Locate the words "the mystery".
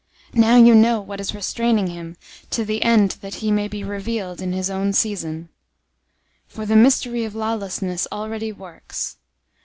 6.65-7.23